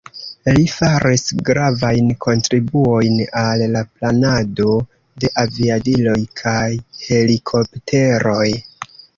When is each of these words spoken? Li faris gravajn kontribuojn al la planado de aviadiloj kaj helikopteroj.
Li 0.57 0.61
faris 0.75 1.25
gravajn 1.49 2.07
kontribuojn 2.25 3.19
al 3.43 3.63
la 3.75 3.83
planado 3.99 4.73
de 5.25 5.31
aviadiloj 5.45 6.19
kaj 6.43 6.65
helikopteroj. 7.07 8.49